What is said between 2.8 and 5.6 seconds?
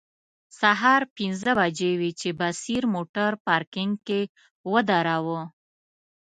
موټر پارکینګ کې و دراوه.